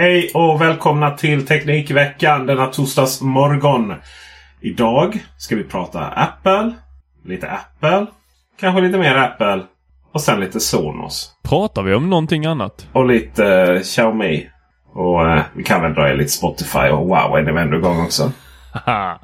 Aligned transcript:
Hej 0.00 0.30
och 0.34 0.60
välkomna 0.60 1.10
till 1.10 1.46
Teknikveckan 1.46 2.46
denna 2.46 2.66
torsdags 2.66 3.20
morgon. 3.20 3.94
Idag 4.60 5.18
ska 5.38 5.56
vi 5.56 5.64
prata 5.64 6.06
Apple. 6.06 6.72
Lite 7.24 7.50
Apple. 7.50 8.06
Kanske 8.60 8.80
lite 8.80 8.98
mer 8.98 9.16
Apple. 9.16 9.62
Och 10.12 10.20
sen 10.20 10.40
lite 10.40 10.60
Sonos. 10.60 11.32
Pratar 11.42 11.82
vi 11.82 11.94
om 11.94 12.10
någonting 12.10 12.46
annat? 12.46 12.88
Och 12.92 13.06
lite 13.06 13.46
eh, 13.46 13.80
Xiaomi. 13.80 14.48
Och 14.94 15.30
eh, 15.30 15.42
vi 15.54 15.62
kan 15.62 15.82
väl 15.82 15.94
dra 15.94 16.10
i 16.10 16.16
lite 16.16 16.30
Spotify 16.30 16.88
och 16.88 17.06
Huawei 17.06 17.44
när 17.44 17.52
vi 17.52 17.60
ändå 17.60 17.76
igång 17.76 18.04
också. 18.04 18.32
Haha. 18.72 19.20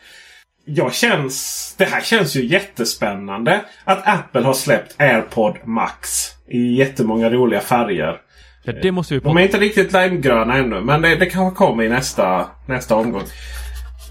jag 0.64 0.94
känns... 0.94 1.74
Det 1.78 1.84
här 1.84 2.00
känns 2.00 2.36
ju 2.36 2.44
jättespännande. 2.44 3.60
Att 3.84 4.08
Apple 4.08 4.42
har 4.42 4.54
släppt 4.54 5.00
AirPod 5.00 5.56
Max 5.64 6.08
i 6.48 6.74
jättemånga 6.74 7.30
roliga 7.30 7.60
färger. 7.60 8.20
Ja, 8.64 8.72
det 8.82 8.92
måste 8.92 9.14
vi 9.14 9.20
De 9.20 9.36
är 9.36 9.40
inte 9.40 9.58
riktigt 9.58 9.92
limegröna 9.92 10.56
ännu, 10.56 10.80
men 10.80 11.02
det, 11.02 11.16
det 11.16 11.26
kanske 11.26 11.56
kommer 11.56 11.84
i 11.84 11.88
nästa, 11.88 12.46
nästa 12.66 12.94
omgång. 12.94 13.22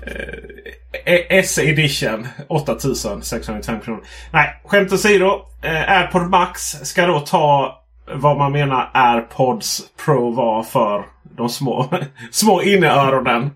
Eh, 0.08 1.14
eh 1.14 1.22
S-edition 1.30 2.28
8695 2.48 3.80
kronor. 3.80 4.04
Nej, 4.34 4.62
skämt 4.66 4.94
åsido. 4.94 5.42
Eh, 5.64 5.92
AirPod 5.92 6.30
Max 6.30 6.62
ska 6.62 7.06
då 7.06 7.20
ta 7.20 7.78
vad 8.14 8.38
man 8.38 8.52
menar 8.52 8.92
AirPods 8.94 9.82
Pro 10.06 10.32
var 10.32 10.64
för 10.64 11.06
de 11.38 11.50
små, 11.50 11.90
små 12.32 12.62
inneöronen. 12.62 13.50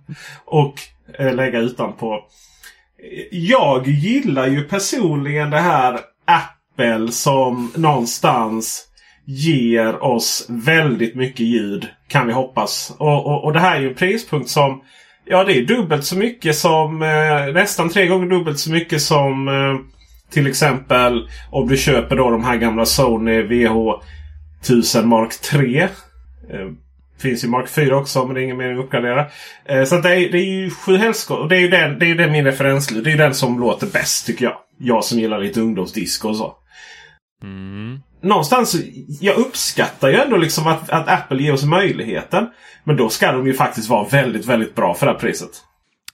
Och 0.45 0.73
eh, 1.19 1.33
lägga 1.33 1.59
utanpå. 1.59 2.19
Jag 3.31 3.87
gillar 3.87 4.47
ju 4.47 4.63
personligen 4.63 5.49
det 5.49 5.59
här 5.59 5.99
Apple 6.25 7.11
som 7.11 7.71
någonstans 7.75 8.87
ger 9.25 10.03
oss 10.03 10.45
väldigt 10.49 11.15
mycket 11.15 11.45
ljud. 11.45 11.87
Kan 12.07 12.27
vi 12.27 12.33
hoppas. 12.33 12.95
Och, 12.97 13.25
och, 13.25 13.43
och 13.43 13.53
det 13.53 13.59
här 13.59 13.75
är 13.75 13.79
ju 13.79 13.89
en 13.89 13.95
prispunkt 13.95 14.49
som 14.49 14.81
Ja, 15.25 15.43
det 15.43 15.53
är 15.53 15.65
dubbelt 15.65 16.05
så 16.05 16.17
mycket 16.17 16.55
som 16.55 17.01
eh, 17.01 17.53
nästan 17.53 17.89
tre 17.89 18.07
gånger 18.07 18.29
dubbelt 18.29 18.59
så 18.59 18.71
mycket 18.71 19.01
som 19.01 19.47
eh, 19.47 19.93
till 20.31 20.47
exempel 20.47 21.29
om 21.49 21.67
du 21.67 21.77
köper 21.77 22.15
då 22.15 22.29
de 22.29 22.43
här 22.43 22.57
gamla 22.57 22.85
Sony 22.85 23.41
VH1000 23.41 25.03
Mark 25.03 25.41
3. 25.41 25.81
Eh, 25.81 25.89
finns 27.21 27.43
ju 27.43 27.47
Mark 27.47 27.69
4 27.69 27.97
också 27.97 28.25
men 28.25 28.35
det 28.35 28.41
är 28.41 28.43
ingen 28.43 28.57
mening 28.57 28.79
att 28.79 28.85
uppgradera. 28.85 29.27
Eh, 29.65 29.83
så 29.83 29.95
att 29.95 30.03
det, 30.03 30.15
är, 30.15 30.31
det 30.31 30.37
är 30.37 30.61
ju 30.61 30.69
sju 30.69 30.97
helskott. 30.97 31.39
Och 31.39 31.49
det 31.49 31.55
är 31.55 31.61
ju 31.61 31.67
den, 31.67 31.99
det 31.99 32.05
är 32.05 32.15
den 32.15 32.31
min 32.31 32.45
referenslyd. 32.45 33.03
Det 33.03 33.09
är 33.09 33.11
ju 33.11 33.17
den 33.17 33.33
som 33.33 33.59
låter 33.59 33.87
bäst 33.87 34.25
tycker 34.25 34.45
jag. 34.45 34.57
Jag 34.77 35.03
som 35.03 35.19
gillar 35.19 35.39
lite 35.39 35.61
ungdomsdisco 35.61 36.29
och 36.29 36.35
så. 36.35 36.55
Mm. 37.43 37.99
Någonstans, 38.21 38.75
jag 39.21 39.37
uppskattar 39.37 40.09
ju 40.09 40.15
ändå 40.15 40.37
liksom 40.37 40.67
att, 40.67 40.89
att 40.89 41.07
Apple 41.07 41.43
ger 41.43 41.53
oss 41.53 41.63
möjligheten. 41.63 42.47
Men 42.83 42.97
då 42.97 43.09
ska 43.09 43.31
de 43.31 43.47
ju 43.47 43.53
faktiskt 43.53 43.89
vara 43.89 44.07
väldigt, 44.07 44.45
väldigt 44.45 44.75
bra 44.75 44.93
för 44.93 45.05
det 45.05 45.11
här 45.11 45.19
priset. 45.19 45.49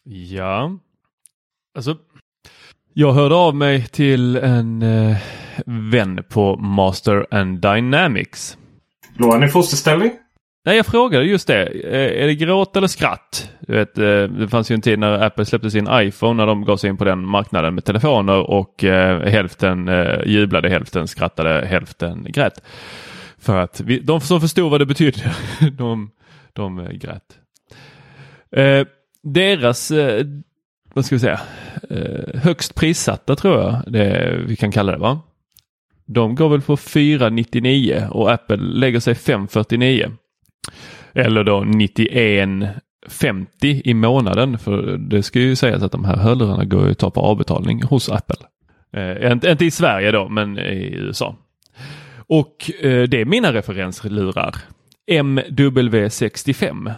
Ja. 0.04 0.72
Alltså. 1.76 1.98
Jag 2.94 3.14
hörde 3.14 3.36
av 3.36 3.56
mig 3.56 3.88
till 3.88 4.36
en 4.36 4.82
eh, 4.82 5.18
vän 5.66 6.24
på 6.30 6.56
Master 6.56 7.28
and 7.32 7.62
Dynamics. 7.62 8.58
Låg 9.16 9.34
han 9.34 9.44
i 9.44 9.48
fosterställning? 9.48 10.12
Nej, 10.68 10.78
jag 10.78 10.86
frågade 10.86 11.26
just 11.26 11.48
det. 11.48 11.66
Eh, 11.66 12.24
är 12.24 12.28
det 12.28 12.36
gråt 12.36 12.76
eller 12.76 12.88
skratt? 12.88 13.52
Du 13.60 13.74
vet, 13.74 13.98
eh, 13.98 14.24
det 14.24 14.48
fanns 14.48 14.72
ju 14.72 14.74
en 14.74 14.82
tid 14.82 15.00
när 15.00 15.24
Apple 15.24 15.46
släppte 15.46 15.72
sin 15.72 15.88
iPhone 15.92 16.34
när 16.34 16.48
de 16.48 16.66
gav 16.66 16.78
sig 16.78 16.90
in 16.90 16.98
på 16.98 17.06
den 17.06 17.28
marknaden 17.28 17.76
med 17.76 17.86
telefoner 17.86 18.50
och 18.50 18.84
eh, 18.84 19.28
hälften 19.30 19.88
eh, 19.88 20.26
jublade, 20.26 20.70
hälften 20.70 21.08
skrattade, 21.08 21.66
hälften 21.66 22.26
grät. 22.30 22.62
För 23.38 23.60
att 23.60 23.82
vi, 23.82 24.00
de 24.00 24.22
som 24.22 24.42
förstod 24.42 24.72
vad 24.72 24.82
det 24.82 24.86
betydde, 24.86 25.36
de, 25.78 26.12
de 26.54 26.80
eh, 26.80 26.92
grät. 26.92 27.40
Eh, 28.52 28.88
deras, 29.24 29.92
eh, 29.92 30.26
vad 30.94 31.06
ska 31.06 31.16
vi 31.16 31.20
säga, 31.20 31.40
eh, 31.90 32.40
högst 32.42 32.76
prissatta 32.76 33.36
tror 33.36 33.60
jag 33.62 33.84
det 33.88 34.38
vi 34.46 34.56
kan 34.56 34.72
kalla 34.72 34.92
det 34.92 34.98
va? 34.98 35.20
De 36.06 36.36
går 36.36 36.50
väl 36.50 36.62
på 36.62 36.78
499 36.78 38.08
och 38.12 38.32
Apple 38.32 38.58
lägger 38.58 39.00
sig 39.00 39.16
549. 39.16 40.12
Eller 41.14 41.44
då 41.44 41.60
91,50 41.60 43.46
i 43.62 43.94
månaden. 43.94 44.58
För 44.58 44.98
det 44.98 45.24
ska 45.24 45.40
ju 45.40 45.56
sägas 45.56 45.84
att 45.84 45.92
de 45.92 46.06
här 46.06 46.18
hörlurarna 46.18 46.66
går 46.66 46.86
ju 46.86 46.92
att 46.92 46.98
ta 46.98 47.12
på 47.12 47.22
avbetalning 47.22 47.84
hos 47.84 48.10
Apple. 48.10 48.38
Eh, 48.94 49.32
inte, 49.32 49.52
inte 49.52 49.66
i 49.66 49.72
Sverige 49.72 50.12
då, 50.12 50.30
men 50.30 50.58
i 50.58 50.96
USA. 50.96 51.36
Och 52.28 52.72
eh, 52.82 53.04
det 53.04 53.22
är 53.22 53.26
mina 53.26 53.54
referenslurar. 53.54 54.56
MW65. 55.12 56.94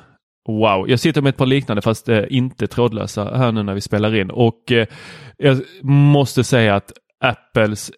Wow, 0.48 0.89
jag 0.89 1.00
sitter 1.00 1.22
med 1.22 1.30
ett 1.30 1.38
par 1.38 1.45
liknande 1.45 1.81
fast 1.81 2.10
eh, 2.10 2.24
inte 2.30 2.68
trådlösa 2.68 3.38
här 3.38 3.51
nu 3.51 3.63
när 3.63 3.74
vi 3.74 3.81
spelar 3.81 4.16
in. 4.16 4.31
Och 4.31 4.72
eh, 4.72 4.88
jag 5.38 5.62
måste 5.83 6.44
säga 6.44 6.75
att 6.75 6.92
Apples 7.19 7.92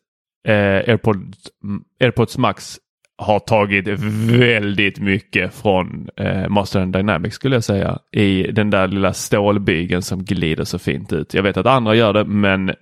eh, 0.48 0.54
AirPods, 0.54 1.50
mm, 1.64 1.84
AirPods 2.00 2.38
Max 2.38 2.80
har 3.22 3.40
tagit 3.40 3.88
väldigt 4.30 5.00
mycket 5.00 5.54
från 5.54 6.10
eh, 6.18 6.50
Master 6.50 6.82
and 6.82 6.94
Dynamics 6.94 7.36
skulle 7.36 7.56
jag 7.56 7.64
säga 7.64 8.00
i 8.12 8.44
den 8.44 8.70
där 8.70 8.88
lilla 8.88 9.14
stålbygeln 9.14 10.02
som 10.02 10.24
glider 10.24 10.64
så 10.64 10.80
fint 10.80 11.14
ut. 11.14 11.34
Jag 11.34 11.44
vet 11.44 11.58
att 11.58 11.66
andra 11.66 11.96
gör 11.96 12.14
det 12.14 12.26
men 12.26 12.70
eh, 12.70 12.76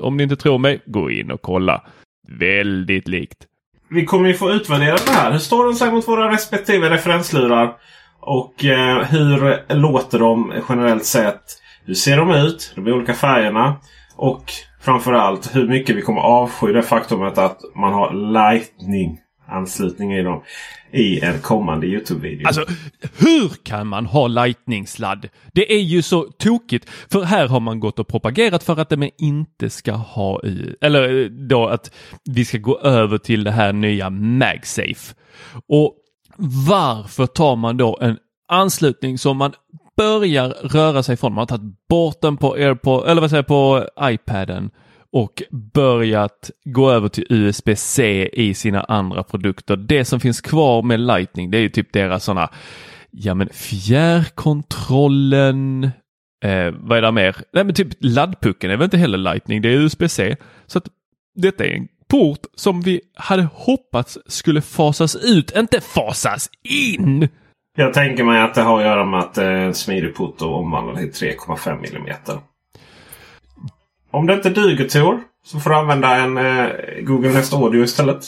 om 0.00 0.16
ni 0.16 0.22
inte 0.22 0.36
tror 0.36 0.58
mig, 0.58 0.82
gå 0.86 1.10
in 1.10 1.30
och 1.30 1.42
kolla. 1.42 1.82
Väldigt 2.28 3.08
likt. 3.08 3.38
Vi 3.90 4.04
kommer 4.04 4.28
ju 4.28 4.34
få 4.34 4.50
utvärdera 4.50 4.96
det 5.06 5.12
här. 5.12 5.32
Hur 5.32 5.38
står 5.38 5.64
de 5.64 5.74
sig 5.74 5.90
mot 5.90 6.08
våra 6.08 6.32
respektive 6.32 6.90
referenslurar? 6.90 7.72
Och 8.20 8.64
eh, 8.64 9.04
hur 9.04 9.72
låter 9.74 10.18
de 10.18 10.52
generellt 10.68 11.04
sett? 11.04 11.42
Hur 11.84 11.94
ser 11.94 12.16
de 12.16 12.30
ut? 12.30 12.72
De 12.74 12.92
olika 12.92 13.14
färgerna. 13.14 13.76
Och 14.16 14.44
framförallt 14.80 15.56
hur 15.56 15.68
mycket 15.68 15.96
vi 15.96 16.02
kommer 16.02 16.20
avsky 16.20 16.72
det 16.72 16.82
faktumet 16.82 17.38
att 17.38 17.58
man 17.74 17.92
har 17.92 18.12
Lightning 18.12 19.21
anslutning 19.46 20.12
i 20.12 20.22
dem 20.22 20.42
i 20.92 21.20
en 21.20 21.40
kommande 21.40 21.86
Youtube-video. 21.86 22.46
Alltså, 22.46 22.64
hur 23.18 23.48
kan 23.48 23.86
man 23.86 24.06
ha 24.06 24.26
lightning-sladd? 24.26 25.28
Det 25.52 25.72
är 25.74 25.80
ju 25.80 26.02
så 26.02 26.22
tokigt. 26.22 26.90
För 27.10 27.22
här 27.22 27.48
har 27.48 27.60
man 27.60 27.80
gått 27.80 27.98
och 27.98 28.08
propagerat 28.08 28.62
för 28.62 28.80
att 28.80 28.90
man 28.90 29.10
inte 29.18 29.70
ska 29.70 29.92
ha 29.92 30.42
i, 30.44 30.76
eller 30.80 31.22
eh, 31.22 31.26
då 31.26 31.66
att 31.66 31.94
vi 32.24 32.44
ska 32.44 32.58
gå 32.58 32.78
över 32.78 33.18
till 33.18 33.44
det 33.44 33.50
här 33.50 33.72
nya 33.72 34.10
MagSafe. 34.10 35.14
Och 35.68 35.96
varför 36.68 37.26
tar 37.26 37.56
man 37.56 37.76
då 37.76 37.98
en 38.00 38.18
anslutning 38.48 39.18
som 39.18 39.36
man 39.36 39.52
börjar 39.96 40.48
röra 40.48 41.02
sig 41.02 41.16
från. 41.16 41.32
Man 41.32 41.42
har 41.42 41.46
tagit 41.46 41.88
bort 41.88 42.20
den 42.20 42.36
på, 42.36 42.52
AirPod, 42.52 43.08
eller 43.08 43.20
vad 43.20 43.30
säger 43.30 43.42
på 43.42 43.86
iPaden 44.00 44.70
och 45.12 45.42
börjat 45.50 46.50
gå 46.64 46.90
över 46.90 47.08
till 47.08 47.26
USB-C 47.28 48.28
i 48.32 48.54
sina 48.54 48.80
andra 48.80 49.22
produkter. 49.22 49.76
Det 49.76 50.04
som 50.04 50.20
finns 50.20 50.40
kvar 50.40 50.82
med 50.82 51.00
Lightning 51.00 51.50
det 51.50 51.58
är 51.58 51.62
ju 51.62 51.68
typ 51.68 51.92
deras 51.92 52.24
sådana, 52.24 52.50
ja 53.10 53.34
men 53.34 53.48
fjärrkontrollen, 53.48 55.84
eh, 56.44 56.70
vad 56.70 56.98
är 56.98 57.02
det 57.02 57.12
mer? 57.12 57.36
Nej 57.52 57.64
men 57.64 57.74
typ 57.74 57.88
laddpucken 58.00 58.70
är 58.70 58.76
väl 58.76 58.84
inte 58.84 58.98
heller 58.98 59.18
Lightning, 59.18 59.62
det 59.62 59.68
är 59.68 59.72
USB-C. 59.72 60.36
Så 60.66 60.78
att 60.78 60.88
detta 61.34 61.64
är 61.64 61.76
en 61.76 61.88
port 62.08 62.46
som 62.54 62.80
vi 62.80 63.00
hade 63.14 63.48
hoppats 63.54 64.18
skulle 64.26 64.62
fasas 64.62 65.16
ut, 65.16 65.56
inte 65.56 65.80
fasas 65.80 66.50
in! 66.62 67.28
Jag 67.76 67.94
tänker 67.94 68.24
mig 68.24 68.42
att 68.42 68.54
det 68.54 68.62
har 68.62 68.78
att 68.78 68.84
göra 68.84 69.04
med 69.04 69.20
att 69.20 69.34
det 69.34 69.44
är 69.44 69.56
en 69.56 69.74
smidig 69.74 70.14
port 70.14 70.42
och 70.42 70.58
omvandla 70.58 70.96
till 70.96 71.10
3,5 71.10 71.96
mm. 71.96 72.16
Om 74.12 74.26
det 74.26 74.34
inte 74.34 74.50
duger 74.50 74.88
Tor 74.88 75.20
så 75.44 75.60
får 75.60 75.70
du 75.70 75.76
använda 75.76 76.16
en 76.16 76.38
eh, 76.38 76.66
Google 77.02 77.32
Nest 77.32 77.52
Audio 77.52 77.84
istället. 77.84 78.24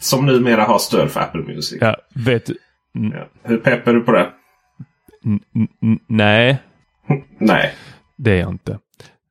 Som 0.00 0.26
numera 0.26 0.64
har 0.64 0.78
stöd 0.78 1.10
för 1.10 1.20
Apple 1.20 1.42
Music. 1.42 1.78
Ja, 1.80 1.96
vet 2.14 2.46
du? 2.46 2.56
Ja. 2.92 3.28
Hur 3.42 3.56
pepp 3.56 3.88
är 3.88 3.94
du 3.94 4.00
på 4.00 4.12
det? 4.12 4.30
nej. 6.08 6.62
nej. 7.38 7.74
Det 8.18 8.32
är 8.32 8.40
jag 8.40 8.50
inte. 8.50 8.78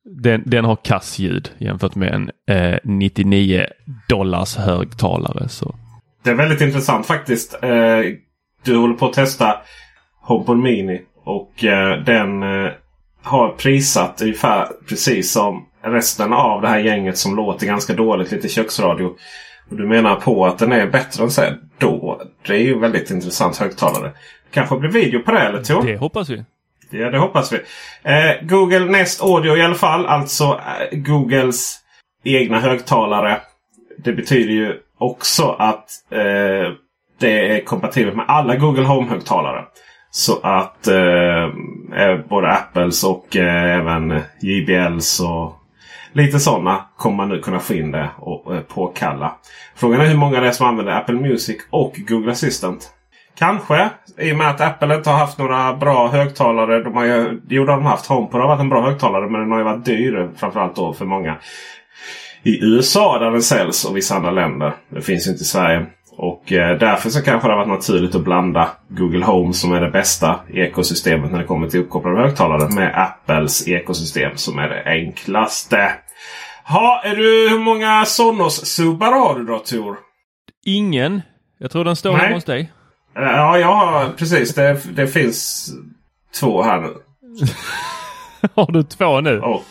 Den, 0.04 0.44
den 0.46 0.66
har 0.66 0.76
kassljud 0.76 1.52
jämfört 1.58 1.96
med 1.96 2.14
en 2.14 2.32
eh, 2.50 2.80
99 2.84 3.66
dollars 4.10 4.56
högtalare. 4.58 5.50
Så. 5.50 5.76
Det 6.24 6.30
är 6.30 6.36
väldigt 6.36 6.62
intressant 6.62 7.06
faktiskt. 7.06 7.64
Eh, 7.64 8.00
du 8.64 8.78
håller 8.78 8.96
på 8.96 9.06
att 9.06 9.14
testa 9.14 9.58
HomePod 10.22 10.58
Mini. 10.58 11.02
Och 11.24 11.64
eh, 11.64 12.04
den 12.04 12.44
eh, 12.44 12.72
har 13.22 13.50
prissatt 13.50 14.22
ungefär 14.22 14.68
precis 14.90 15.32
som 15.32 15.66
resten 15.84 16.34
av 16.34 16.62
det 16.62 16.68
här 16.68 16.80
gänget 16.80 17.18
som 17.18 17.36
låter 17.36 17.66
ganska 17.68 17.94
dåligt. 17.94 18.32
Lite 18.32 18.50
köksradio. 18.50 19.06
Och 19.70 19.78
du 19.78 19.88
menar 19.88 20.16
på 20.16 20.46
att 20.46 20.58
den 20.58 20.72
är 20.72 20.88
bättre 20.88 21.24
än 21.24 21.32
så 21.32 21.42
då. 21.78 22.22
Det 22.48 22.54
är 22.54 22.60
ju 22.60 22.80
väldigt 22.80 23.12
intressant 23.12 23.58
högtalare. 23.58 24.12
Kanske 24.52 24.78
blir 24.78 24.90
video 24.90 25.20
på 25.20 25.32
det 25.32 25.40
eller 25.40 25.64
Tor? 25.64 25.84
Det 25.84 25.98
hoppas 25.98 26.30
vi. 26.30 26.44
Ja, 26.90 27.10
det 27.10 27.18
hoppas 27.18 27.54
vi. 27.54 27.58
Eh, 28.04 28.48
Google 28.48 28.86
Nest 28.86 29.22
Audio 29.22 29.58
i 29.58 29.62
alla 29.62 29.76
fall. 29.76 30.06
Alltså 30.06 30.44
eh, 30.92 30.98
Googles 30.98 31.80
egna 32.24 32.60
högtalare. 32.60 33.42
Det 34.04 34.14
betyder 34.14 34.54
ju 34.54 34.80
också 34.98 35.56
att 35.60 35.90
eh, 36.12 36.74
det 37.20 37.56
är 37.58 37.64
kompatibelt 37.64 38.16
med 38.16 38.26
alla 38.28 38.56
Google 38.56 38.84
Home-högtalare. 38.84 39.66
Så 40.12 40.40
att 40.44 40.88
eh, 40.88 42.18
både 42.30 42.52
Apples 42.52 43.04
och 43.04 43.36
eh, 43.36 43.78
även 43.78 44.22
JBLs 44.42 45.20
och 45.20 45.61
lite 46.14 46.40
sådana 46.40 46.86
kommer 46.98 47.18
man 47.18 47.30
nu 47.30 47.40
kunna 47.40 47.60
få 47.60 47.74
in 47.74 47.92
det 47.92 48.10
och 48.18 48.56
eh, 48.56 48.62
påkalla. 48.62 49.36
Frågan 49.76 50.02
är 50.02 50.06
hur 50.06 50.18
många 50.18 50.40
det 50.40 50.48
är 50.48 50.52
som 50.52 50.68
använder 50.68 50.94
Apple 50.94 51.16
Music 51.16 51.58
och 51.70 51.94
Google 52.08 52.32
Assistant. 52.32 52.90
Kanske 53.38 53.90
i 54.18 54.34
och 54.34 54.38
med 54.38 54.50
att 54.50 54.62
Apple 54.62 54.96
inte 54.96 55.10
har 55.10 55.18
haft 55.18 55.38
några 55.38 55.74
bra 55.74 56.08
högtalare. 56.08 56.84
De 56.84 56.94
har 56.94 57.06
ju, 57.06 57.42
jo, 57.50 57.66
de 57.66 57.84
har 57.84 57.90
haft 57.90 58.06
HomePod 58.06 58.42
har 58.42 58.48
varit 58.48 58.60
en 58.60 58.70
bra 58.70 58.82
högtalare 58.82 59.30
men 59.30 59.42
den 59.42 59.52
har 59.52 59.58
ju 59.58 59.64
varit 59.64 59.86
dyr. 59.86 60.30
Framförallt 60.36 60.76
då 60.76 60.94
för 60.94 61.06
många 61.06 61.38
i 62.44 62.66
USA 62.66 63.20
där 63.20 63.32
den 63.32 63.42
säljs 63.42 63.86
och 63.86 63.98
vissa 63.98 64.16
andra 64.16 64.32
länder. 64.32 64.74
Det 64.90 65.02
finns 65.02 65.28
ju 65.28 65.32
inte 65.32 65.42
i 65.42 65.46
Sverige. 65.46 65.86
Och 66.22 66.52
eh, 66.52 66.78
därför 66.78 67.10
så 67.10 67.22
kanske 67.22 67.48
det 67.48 67.54
har 67.54 67.66
varit 67.66 67.88
naturligt 67.88 68.16
att 68.16 68.24
blanda 68.24 68.70
Google 68.88 69.26
Home 69.26 69.54
som 69.54 69.74
är 69.74 69.82
det 69.82 69.90
bästa 69.90 70.40
ekosystemet 70.54 71.32
när 71.32 71.40
det 71.40 71.46
kommer 71.46 71.68
till 71.68 71.80
uppkopplade 71.80 72.22
högtalare 72.22 72.70
med 72.76 72.94
Apples 72.96 73.68
ekosystem 73.68 74.38
som 74.38 74.60
är 74.60 74.70
det 74.70 74.84
enklaste. 74.86 75.92
Ha, 76.66 77.02
är 77.04 77.16
du, 77.16 77.50
hur 77.50 77.60
många 77.60 78.06
Sonos-subbar 78.06 79.12
har 79.12 79.40
du 79.40 79.46
då 79.46 79.60
Tor? 79.60 79.98
Ingen. 80.66 81.22
Jag 81.58 81.72
tror 81.72 81.84
den 81.84 81.96
står 81.96 82.14
hemma 82.14 82.36
hos 82.36 82.44
dig. 82.44 82.72
Eh, 83.18 83.24
ja, 83.24 83.58
ja 83.60 84.06
precis. 84.18 84.56
Det, 84.56 84.80
det 84.96 85.08
finns 85.08 85.70
två 86.40 86.64
här 86.64 86.82
nu. 86.82 86.94
har 88.56 88.72
du 88.72 88.84
två 88.84 89.22
nu? 89.22 89.40
Och, 89.40 89.66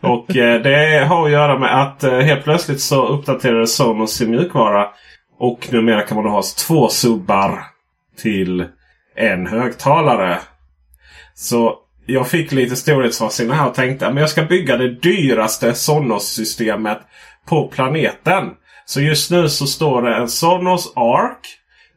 och 0.00 0.36
eh, 0.36 0.62
det 0.62 1.06
har 1.08 1.26
att 1.26 1.32
göra 1.32 1.58
med 1.58 1.82
att 1.82 2.02
helt 2.02 2.44
plötsligt 2.44 2.80
så 2.80 3.06
uppdaterades 3.06 3.76
Sonos 3.76 4.12
sin 4.12 4.30
mjukvara 4.30 4.88
och 5.40 5.68
numera 5.72 6.02
kan 6.02 6.16
man 6.16 6.24
då 6.24 6.30
ha 6.30 6.42
två 6.66 6.88
subbar 6.88 7.64
till 8.18 8.66
en 9.16 9.46
högtalare. 9.46 10.38
Så 11.34 11.74
jag 12.06 12.28
fick 12.28 12.52
lite 12.52 12.76
storhetsvansinne 12.76 13.54
här 13.54 13.68
och 13.68 13.74
tänkte 13.74 14.06
att 14.06 14.20
jag 14.20 14.30
ska 14.30 14.42
bygga 14.42 14.76
det 14.76 14.88
dyraste 14.88 15.74
Sonos-systemet 15.74 16.98
på 17.48 17.68
planeten. 17.68 18.50
Så 18.84 19.00
just 19.00 19.30
nu 19.30 19.48
så 19.48 19.66
står 19.66 20.02
det 20.02 20.14
en 20.14 20.28
Sonos 20.28 20.92
Arc. 20.96 21.38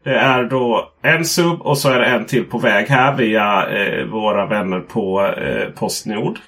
Det 0.04 0.16
är 0.16 0.44
då 0.44 0.94
en 1.02 1.26
sub 1.26 1.62
och 1.62 1.78
så 1.78 1.90
är 1.90 2.00
det 2.00 2.06
en 2.06 2.26
till 2.26 2.44
på 2.44 2.58
väg 2.58 2.88
här 2.88 3.16
via 3.16 3.68
eh, 3.70 4.06
våra 4.06 4.46
vänner 4.46 4.80
på 4.80 5.26
eh, 5.26 5.70
Postnord. 5.70 6.40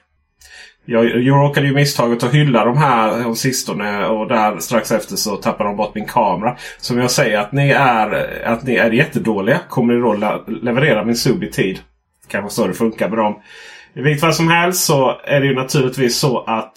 Jag, 0.86 1.06
jag 1.06 1.38
råkade 1.38 1.68
ju 1.68 1.74
misstaget 1.74 2.24
att 2.24 2.34
hylla 2.34 2.66
de 2.66 2.78
här 2.78 3.28
om 3.28 3.36
sistone 3.36 4.06
och 4.06 4.28
där 4.28 4.60
strax 4.60 4.92
efter 4.92 5.16
så 5.16 5.36
tappade 5.36 5.70
de 5.70 5.76
bort 5.76 5.96
min 5.96 6.06
kamera. 6.06 6.58
Som 6.78 7.00
jag 7.00 7.12
säger 7.12 7.40
att 7.40 7.52
ni 7.52 7.70
är, 7.70 8.44
att 8.46 8.64
ni 8.64 8.76
är 8.76 8.92
jättedåliga. 8.92 9.60
Kommer 9.70 9.94
ni 9.94 10.02
då 10.02 10.42
leverera 10.62 11.06
min 11.06 11.16
sub 11.16 11.44
i 11.44 11.52
tid? 11.52 11.80
Kanske 12.28 12.56
så 12.56 12.68
det 12.68 12.74
funkar 12.74 13.10
med 13.10 13.18
dem. 13.18 13.36
I 13.94 14.02
vilket 14.02 14.22
fall 14.22 14.34
som 14.34 14.48
helst 14.48 14.86
så 14.86 15.20
är 15.24 15.40
det 15.40 15.48
ju 15.48 15.56
naturligtvis 15.56 16.18
så 16.18 16.40
att 16.40 16.74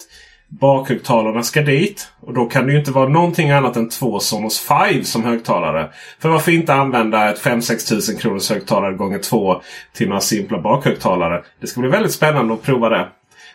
bakhögtalarna 0.49 1.43
ska 1.43 1.61
dit. 1.61 2.07
Och 2.21 2.33
då 2.33 2.45
kan 2.45 2.65
det 2.65 2.71
ju 2.71 2.79
inte 2.79 2.91
vara 2.91 3.09
någonting 3.09 3.49
annat 3.49 3.75
än 3.75 3.89
två 3.89 4.19
Sonos 4.19 4.59
5 4.59 5.03
som 5.03 5.23
högtalare. 5.23 5.89
För 6.19 6.29
varför 6.29 6.51
inte 6.51 6.73
använda 6.73 7.29
ett 7.29 7.41
5-6 7.41 7.89
tusen 7.89 8.17
kronors 8.17 8.49
högtalare 8.49 8.93
gånger 8.93 9.19
två 9.19 9.61
till 9.93 10.07
några 10.07 10.21
simpla 10.21 10.61
bakhögtalare. 10.61 11.43
Det 11.61 11.67
ska 11.67 11.81
bli 11.81 11.89
väldigt 11.89 12.11
spännande 12.11 12.53
att 12.53 12.61
prova 12.61 12.89
det. 12.89 13.07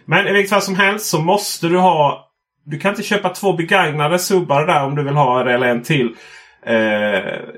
Men 0.04 0.26
i 0.26 0.32
vilket 0.32 0.50
fall 0.50 0.62
som 0.62 0.76
helst 0.76 1.06
så 1.06 1.18
måste 1.18 1.68
du 1.68 1.78
ha... 1.78 2.28
Du 2.66 2.78
kan 2.78 2.90
inte 2.90 3.02
köpa 3.02 3.28
två 3.28 3.52
begagnade 3.52 4.18
subbar 4.18 4.66
där 4.66 4.84
om 4.84 4.94
du 4.94 5.02
vill 5.02 5.14
ha 5.14 5.50
eller 5.50 5.66
en 5.66 5.82
till. 5.82 6.10
Eh, 6.66 6.74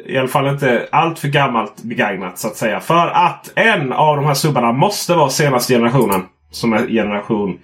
I 0.06 0.18
alla 0.18 0.28
fall 0.28 0.46
inte 0.46 0.88
allt 0.92 1.18
för 1.18 1.28
gammalt 1.28 1.82
begagnat 1.82 2.38
så 2.38 2.48
att 2.48 2.56
säga. 2.56 2.80
För 2.80 3.08
att 3.08 3.52
en 3.54 3.92
av 3.92 4.16
de 4.16 4.24
här 4.24 4.34
subbarna 4.34 4.72
måste 4.72 5.14
vara 5.14 5.30
senaste 5.30 5.74
generationen. 5.74 6.22
Som 6.50 6.72
är 6.72 6.86
generation 6.86 7.58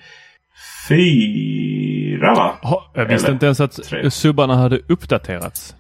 4 0.89 2.35
va? 2.35 2.55
Ha, 2.63 2.91
jag 2.95 3.05
visste 3.05 3.27
eller 3.27 3.35
inte 3.35 3.47
ens 3.47 3.61
att 3.61 3.83
3. 3.83 4.11
subbarna 4.11 4.57
hade 4.57 4.81
uppdaterats. 4.89 5.75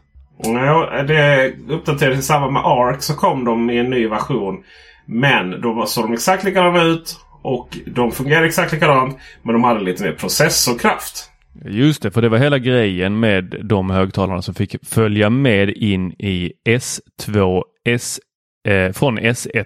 Nej, 0.44 1.04
det 1.06 1.52
uppdaterades 1.68 2.18
i 2.18 2.22
samband 2.22 2.52
med 2.52 2.62
ARC 2.64 3.04
så 3.04 3.14
kom 3.14 3.44
de 3.44 3.70
i 3.70 3.78
en 3.78 3.90
ny 3.90 4.08
version. 4.08 4.62
Men 5.06 5.60
då 5.60 5.86
såg 5.86 6.04
de 6.04 6.12
exakt 6.12 6.44
likadana 6.44 6.82
ut. 6.82 7.16
Och 7.42 7.78
de 7.86 8.12
fungerar 8.12 8.44
exakt 8.44 8.72
likadant. 8.72 9.18
Men 9.42 9.52
de 9.52 9.64
hade 9.64 9.80
lite 9.80 10.02
mer 10.02 10.12
processorkraft. 10.12 11.28
Just 11.64 12.02
det, 12.02 12.10
för 12.10 12.22
det 12.22 12.28
var 12.28 12.38
hela 12.38 12.58
grejen 12.58 13.20
med 13.20 13.56
de 13.64 13.90
högtalarna 13.90 14.42
som 14.42 14.54
fick 14.54 14.86
följa 14.86 15.30
med 15.30 15.70
in 15.70 16.12
i 16.12 16.52
S2 16.68 17.62
S, 17.88 18.20
eh, 18.68 18.92
från 18.92 19.18
S1 19.18 19.64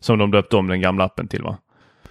som 0.00 0.18
de 0.18 0.30
döpte 0.30 0.56
om 0.56 0.66
den 0.66 0.80
gamla 0.80 1.04
appen 1.04 1.28
till 1.28 1.42
va? 1.42 1.58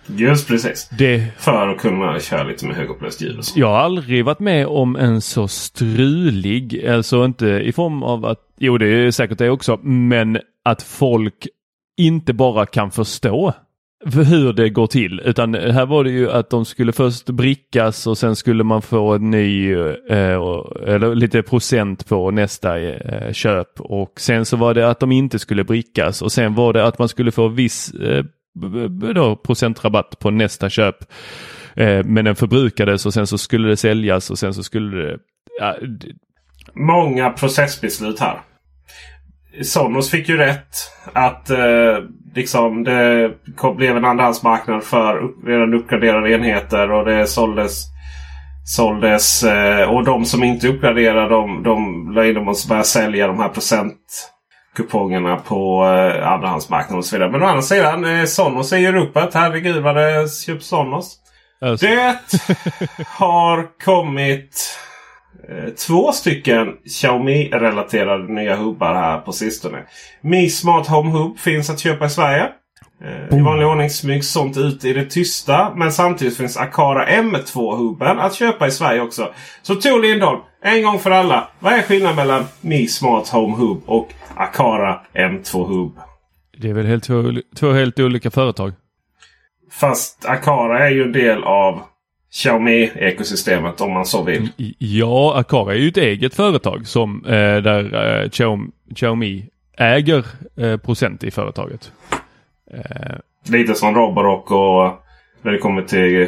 Just 0.07 0.47
precis. 0.47 0.89
Det... 0.97 1.27
För 1.37 1.67
att 1.67 1.77
kunna 1.77 2.19
köra 2.19 2.43
lite 2.43 2.65
med 2.65 2.75
högupplöst 2.75 3.21
ljud. 3.21 3.39
Jag 3.55 3.67
har 3.67 3.77
aldrig 3.77 4.25
varit 4.25 4.39
med 4.39 4.67
om 4.67 4.95
en 4.95 5.21
så 5.21 5.47
strulig, 5.47 6.87
alltså 6.87 7.25
inte 7.25 7.47
i 7.47 7.71
form 7.71 8.03
av 8.03 8.25
att, 8.25 8.39
jo 8.57 8.77
det 8.77 8.87
är 8.87 9.11
säkert 9.11 9.37
det 9.37 9.49
också, 9.49 9.77
men 9.83 10.39
att 10.65 10.83
folk 10.83 11.47
inte 11.97 12.33
bara 12.33 12.65
kan 12.65 12.91
förstå 12.91 13.53
hur 14.05 14.53
det 14.53 14.69
går 14.69 14.87
till. 14.87 15.21
Utan 15.25 15.53
här 15.53 15.85
var 15.85 16.03
det 16.03 16.09
ju 16.09 16.31
att 16.31 16.49
de 16.49 16.65
skulle 16.65 16.91
först 16.91 17.29
brickas 17.29 18.07
och 18.07 18.17
sen 18.17 18.35
skulle 18.35 18.63
man 18.63 18.81
få 18.81 19.13
en 19.13 19.31
ny, 19.31 19.73
eh, 19.73 20.41
eller 20.87 21.15
lite 21.15 21.41
procent 21.41 22.07
på 22.07 22.31
nästa 22.31 22.79
eh, 22.79 23.33
köp. 23.33 23.79
Och 23.79 24.13
sen 24.19 24.45
så 24.45 24.57
var 24.57 24.73
det 24.73 24.89
att 24.89 24.99
de 24.99 25.11
inte 25.11 25.39
skulle 25.39 25.63
brickas 25.63 26.21
och 26.21 26.31
sen 26.31 26.55
var 26.55 26.73
det 26.73 26.85
att 26.85 26.99
man 26.99 27.09
skulle 27.09 27.31
få 27.31 27.47
viss 27.47 27.93
eh, 27.93 28.25
då, 29.15 29.35
procentrabatt 29.35 30.19
på 30.19 30.31
nästa 30.31 30.69
köp. 30.69 30.97
Eh, 31.75 32.03
men 32.03 32.25
den 32.25 32.35
förbrukades 32.35 33.05
och 33.05 33.13
sen 33.13 33.27
så 33.27 33.37
skulle 33.37 33.67
det 33.67 33.77
säljas 33.77 34.29
och 34.29 34.39
sen 34.39 34.53
så 34.53 34.63
skulle 34.63 35.03
det... 35.03 35.17
Ja, 35.59 35.75
Många 36.73 37.29
processbeslut 37.29 38.19
här. 38.19 38.41
Sonos 39.63 40.11
fick 40.11 40.29
ju 40.29 40.37
rätt 40.37 40.75
att 41.13 41.49
eh, 41.49 41.97
liksom 42.35 42.83
det 42.83 43.31
kom, 43.55 43.77
blev 43.77 43.97
en 43.97 44.05
andrahandsmarknad 44.05 44.83
för 44.83 45.17
upp, 45.17 45.47
redan 45.47 45.73
uppgraderade 45.73 46.31
enheter 46.31 46.91
och 46.91 47.05
det 47.05 47.27
såldes 47.27 47.83
såldes 48.67 49.43
eh, 49.43 49.89
och 49.89 50.03
de 50.05 50.25
som 50.25 50.43
inte 50.43 50.67
uppgraderade 50.67 51.29
de, 51.29 51.63
de 51.63 52.11
la 52.15 52.25
in 52.25 52.33
dem 52.33 52.47
och 52.47 52.55
började 52.69 52.87
sälja 52.87 53.27
de 53.27 53.39
här 53.39 53.49
procentkupongerna 53.49 55.37
på 55.37 55.83
eh, 55.85 56.27
andrahandsmarknaden 56.27 56.97
och 56.97 57.05
så 57.05 57.15
vidare. 57.15 57.31
Men 57.31 57.43
å 57.43 57.45
andra 57.45 57.61
sidan 57.61 58.05
eh, 58.05 58.25
Sonos 58.25 58.73
är 58.73 58.77
ju 58.77 58.91
ropet. 58.91 59.33
Herregud 59.33 59.83
vad 59.83 59.95
det 59.95 60.31
köps 60.45 60.67
Sonos. 60.67 61.15
alltså, 61.61 61.85
Det 61.85 62.19
har 63.07 63.79
kommit 63.85 64.79
två 65.87 66.11
stycken 66.11 66.67
Xiaomi-relaterade 66.85 68.33
nya 68.33 68.55
hubbar 68.55 68.93
här 68.93 69.17
på 69.17 69.31
sistone. 69.31 69.83
Mi 70.21 70.49
Smart 70.49 70.87
Home 70.87 71.11
Hub 71.11 71.39
finns 71.39 71.69
att 71.69 71.79
köpa 71.79 72.05
i 72.05 72.09
Sverige. 72.09 72.49
Eh, 73.03 73.37
I 73.37 73.41
vanlig 73.41 73.67
ordning 73.67 73.89
smygs 73.89 74.29
sånt 74.29 74.57
ut 74.57 74.85
i 74.85 74.93
det 74.93 75.05
tysta. 75.05 75.73
Men 75.75 75.91
samtidigt 75.91 76.37
finns 76.37 76.57
Akara 76.57 77.07
M2-hubben 77.07 78.19
att 78.19 78.33
köpa 78.35 78.67
i 78.67 78.71
Sverige 78.71 79.01
också. 79.01 79.33
Så 79.61 79.75
Tor 79.75 80.01
Lindholm, 80.01 80.39
en 80.61 80.83
gång 80.83 80.99
för 80.99 81.11
alla. 81.11 81.49
Vad 81.59 81.73
är 81.73 81.81
skillnaden 81.81 82.15
mellan 82.15 82.43
Mi 82.61 82.87
Smart 82.87 83.29
Home 83.29 83.55
Hub 83.57 83.81
och 83.85 84.13
Akara 84.35 85.01
M2 85.13 85.67
Hub? 85.67 85.99
det 86.57 86.69
är 86.69 86.73
väl 86.73 86.85
helt 86.85 87.03
två 87.59 87.71
helt 87.71 87.99
olika 87.99 88.31
företag. 88.31 88.73
Fast 89.71 90.25
Akara 90.25 90.87
är 90.87 90.91
ju 90.91 91.03
en 91.03 91.11
del 91.11 91.43
av 91.43 91.81
Xiaomi-ekosystemet 92.37 93.81
om 93.81 93.93
man 93.93 94.05
så 94.05 94.23
vill. 94.23 94.49
I- 94.57 94.75
Ja, 94.79 95.33
Akara 95.35 95.73
är 95.73 95.77
ju 95.77 95.87
ett 95.87 95.97
eget 95.97 96.33
företag 96.33 96.87
som 96.87 97.25
eh, 97.25 97.31
där 97.61 98.21
eh, 98.23 98.29
Xiaomi, 98.29 98.69
Xiaomi 98.95 99.45
äger 99.77 100.25
eh, 100.57 100.77
procent 100.77 101.23
i 101.23 101.31
företaget. 101.31 101.91
Eh, 102.73 103.15
Lite 103.49 103.75
som 103.75 103.95
Roborock 103.95 104.51
och 104.51 105.03
när 105.41 105.51
det 105.51 105.57
kommer 105.57 105.81
till 105.81 106.27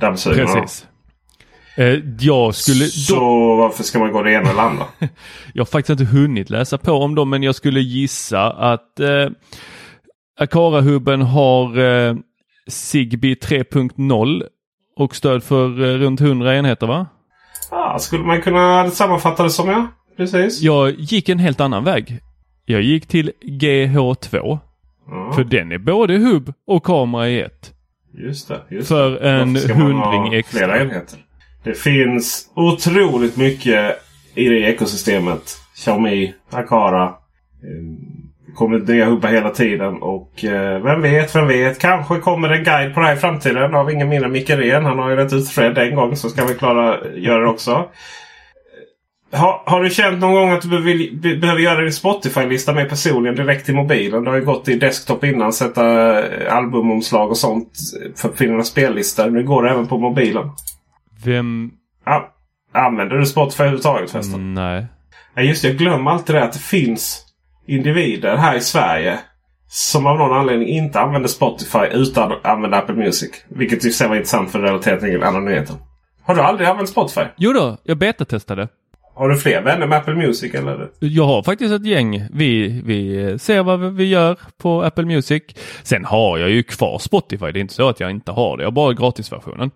dammsugarna. 0.00 0.54
då. 0.54 0.60
precis. 0.60 0.86
Eh, 1.76 1.98
jag 2.20 2.54
skulle... 2.54 2.84
Så 2.84 3.56
varför 3.56 3.82
ska 3.82 3.98
man 3.98 4.12
gå 4.12 4.22
det 4.22 4.32
ena 4.32 4.50
eller 4.50 4.62
andra? 4.62 4.84
Jag 5.54 5.60
har 5.60 5.66
faktiskt 5.66 6.00
inte 6.00 6.12
hunnit 6.16 6.50
läsa 6.50 6.78
på 6.78 6.92
om 6.92 7.14
dem 7.14 7.30
men 7.30 7.42
jag 7.42 7.54
skulle 7.54 7.80
gissa 7.80 8.50
att 8.52 9.00
eh, 9.00 9.28
Akara-hubben 10.40 11.22
har 11.22 11.74
Zigbee 12.70 13.34
3.0 13.34 14.42
och 14.96 15.16
stöd 15.16 15.42
för 15.42 15.64
eh, 15.82 15.98
runt 15.98 16.20
100 16.20 16.56
enheter 16.56 16.86
va? 16.86 17.06
Ja, 17.70 17.98
skulle 18.00 18.24
man 18.24 18.42
kunna 18.42 18.90
sammanfatta 18.90 19.42
det 19.42 19.50
som 19.50 19.68
ja. 19.68 19.86
Precis. 20.16 20.60
Jag 20.62 20.90
gick 20.90 21.28
en 21.28 21.38
helt 21.38 21.60
annan 21.60 21.84
väg. 21.84 22.20
Jag 22.66 22.82
gick 22.82 23.06
till 23.06 23.32
GH2. 23.42 24.58
Ja, 25.10 25.32
För 25.34 25.44
den 25.44 25.72
är 25.72 25.78
både 25.78 26.16
hubb 26.16 26.52
och 26.66 26.84
kamera 26.84 27.28
i 27.28 27.40
ett. 27.40 27.72
just 28.18 28.48
det. 28.48 28.60
Just 28.70 28.88
för 28.88 29.10
det. 29.10 29.30
en 29.30 29.56
hundring 29.56 30.34
extra? 30.34 30.58
Flera 30.58 30.80
enheter. 30.80 31.18
Det 31.64 31.74
finns 31.74 32.50
otroligt 32.54 33.36
mycket 33.36 33.96
i 34.34 34.48
det 34.48 34.58
ekosystemet. 34.60 35.42
Xiaomi, 35.74 36.34
Akara. 36.50 37.14
Det 38.54 38.58
kommer 38.58 38.78
nya 38.78 39.06
hubbar 39.06 39.28
hela 39.28 39.50
tiden. 39.50 40.02
Och 40.02 40.44
eh, 40.44 40.82
vem 40.82 41.02
vet, 41.02 41.36
vem 41.36 41.48
vet. 41.48 41.78
Kanske 41.78 42.18
kommer 42.18 42.48
det 42.48 42.56
en 42.56 42.64
guide 42.64 42.94
på 42.94 43.00
det 43.00 43.06
här 43.06 43.16
i 43.16 43.18
framtiden 43.18 43.74
av 43.74 43.90
ingen 43.90 44.08
mindre 44.08 44.26
än 44.26 44.32
Micke 44.32 44.50
Ren. 44.50 44.84
Han 44.84 44.98
har 44.98 45.10
ju 45.10 45.16
rätt 45.16 45.32
ut 45.32 45.48
Fred 45.48 45.78
en 45.78 45.94
gång 45.94 46.16
så 46.16 46.28
ska 46.28 46.44
vi 46.44 46.54
klara 46.54 46.98
göra 47.14 47.40
det 47.40 47.48
också. 47.48 47.88
Har, 49.32 49.62
har 49.66 49.82
du 49.82 49.90
känt 49.90 50.20
någon 50.20 50.34
gång 50.34 50.50
att 50.50 50.62
du 50.62 50.68
behöver, 50.68 51.16
be, 51.16 51.36
behöver 51.36 51.60
göra 51.60 51.80
din 51.80 51.92
Spotify-lista 51.92 52.72
med 52.72 52.88
personligen 52.88 53.36
direkt 53.36 53.66
till 53.66 53.74
mobilen? 53.74 54.24
Du 54.24 54.30
har 54.30 54.36
ju 54.36 54.44
gått 54.44 54.68
i 54.68 54.78
desktop 54.78 55.24
innan, 55.24 55.52
sätta 55.52 56.18
eh, 56.24 56.56
albumomslag 56.56 57.30
och 57.30 57.36
sånt 57.36 57.72
för 58.16 58.28
att 58.28 58.38
finna 58.38 58.62
spellistor. 58.62 59.30
Nu 59.30 59.42
går 59.42 59.62
det 59.62 59.70
även 59.70 59.86
på 59.86 59.98
mobilen. 59.98 60.50
Vem? 61.24 61.70
Ja, 62.04 62.34
använder 62.72 63.16
du 63.16 63.26
Spotify 63.26 63.62
överhuvudtaget 63.62 64.10
förresten? 64.10 64.40
Mm, 64.40 64.54
nej. 64.54 64.86
Ja, 65.34 65.42
just 65.42 65.62
det, 65.62 65.68
jag 65.68 65.76
glömmer 65.76 66.10
alltid 66.10 66.36
det 66.36 66.44
att 66.44 66.52
det 66.52 66.58
finns 66.58 67.23
individer 67.66 68.36
här 68.36 68.56
i 68.56 68.60
Sverige 68.60 69.18
som 69.68 70.06
av 70.06 70.18
någon 70.18 70.38
anledning 70.38 70.68
inte 70.68 71.00
använder 71.00 71.28
Spotify 71.28 71.86
utan 71.92 72.32
att 72.32 72.46
använda 72.46 72.76
Apple 72.78 72.94
Music. 72.94 73.30
Vilket 73.48 73.84
i 73.84 73.90
sig 73.90 74.08
var 74.08 74.16
intressant 74.16 74.52
för 74.52 74.58
relaterat 74.58 75.00
till 75.00 75.08
nyheter. 75.44 75.76
Har 76.22 76.34
du 76.34 76.40
aldrig 76.40 76.68
använt 76.68 76.88
Spotify? 76.88 77.20
Jo 77.36 77.52
då, 77.52 77.76
jag 77.84 77.98
betatestade. 77.98 78.68
Har 79.14 79.28
du 79.28 79.36
fler 79.36 79.62
vänner 79.62 79.86
med 79.86 79.98
Apple 79.98 80.14
Music? 80.14 80.54
Eller? 80.54 80.90
Jag 80.98 81.24
har 81.24 81.42
faktiskt 81.42 81.72
ett 81.72 81.86
gäng. 81.86 82.22
Vi, 82.32 82.82
vi 82.84 83.38
ser 83.38 83.62
vad 83.62 83.80
vi- 83.80 83.90
vi 83.90 84.04
gör 84.04 84.38
på 84.62 84.82
Apple 84.82 85.04
Music. 85.04 85.42
Sen 85.82 86.04
har 86.04 86.38
jag 86.38 86.50
ju 86.50 86.62
kvar 86.62 86.98
Spotify. 86.98 87.52
Det 87.52 87.58
är 87.58 87.60
inte 87.60 87.74
så 87.74 87.88
att 87.88 88.00
jag 88.00 88.10
inte 88.10 88.32
har 88.32 88.56
det. 88.56 88.62
Jag 88.62 88.66
har 88.66 88.72
bara 88.72 88.92
gratisversionen. 88.92 89.70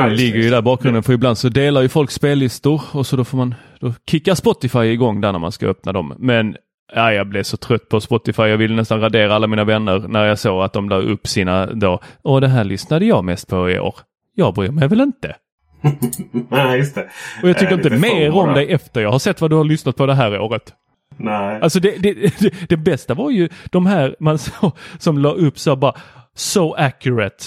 Den 0.00 0.10
just 0.10 0.20
ligger 0.20 0.38
det. 0.38 0.44
ju 0.44 0.50
där 0.50 0.58
i 0.58 0.62
bakgrunden 0.62 1.02
för 1.02 1.12
ibland 1.12 1.38
så 1.38 1.48
delar 1.48 1.82
ju 1.82 1.88
folk 1.88 2.10
spellistor 2.10 2.82
och 2.92 3.06
så 3.06 3.16
då 3.16 3.24
får 3.24 3.38
man 3.38 3.54
då 3.80 3.94
kickar 4.10 4.34
Spotify 4.34 4.78
igång 4.78 5.20
där 5.20 5.32
när 5.32 5.38
man 5.38 5.52
ska 5.52 5.66
öppna 5.66 5.92
dem. 5.92 6.14
Men 6.18 6.56
ja, 6.94 7.12
jag 7.12 7.26
blev 7.26 7.42
så 7.42 7.56
trött 7.56 7.88
på 7.88 8.00
Spotify. 8.00 8.42
Jag 8.42 8.56
ville 8.56 8.74
nästan 8.76 9.00
radera 9.00 9.34
alla 9.34 9.46
mina 9.46 9.64
vänner 9.64 9.98
när 9.98 10.24
jag 10.24 10.38
såg 10.38 10.62
att 10.62 10.72
de 10.72 10.88
la 10.88 10.96
upp 10.96 11.26
sina 11.26 11.66
då. 11.66 12.00
Och 12.22 12.40
det 12.40 12.48
här 12.48 12.64
lyssnade 12.64 13.04
jag 13.04 13.24
mest 13.24 13.48
på 13.48 13.70
i 13.70 13.78
år. 13.78 13.94
Jag 14.34 14.54
bryr 14.54 14.70
mig 14.70 14.88
väl 14.88 15.00
inte. 15.00 15.36
Nej, 16.50 16.78
just 16.78 16.94
det. 16.94 17.08
Och 17.42 17.48
jag 17.48 17.58
tycker 17.58 17.72
Eh, 17.72 17.78
inte 17.78 17.90
mer 17.90 18.34
om 18.34 18.54
dig 18.54 18.72
efter 18.72 19.00
jag 19.00 19.12
har 19.12 19.18
sett 19.18 19.40
vad 19.40 19.50
du 19.50 19.56
har 19.56 19.64
lyssnat 19.64 19.96
på 19.96 20.06
det 20.06 20.14
här 20.14 20.40
året. 20.40 20.72
Nej. 21.16 21.60
Alltså 21.62 21.80
det, 21.80 21.96
det, 21.98 22.12
det, 22.40 22.68
det 22.68 22.76
bästa 22.76 23.14
var 23.14 23.30
ju 23.30 23.48
de 23.70 23.86
här 23.86 24.16
man 24.20 24.38
så, 24.38 24.72
som 24.98 25.18
la 25.18 25.30
upp 25.30 25.58
så 25.58 25.76
bara 25.76 25.94
so 26.34 26.72
accurate. 26.74 27.44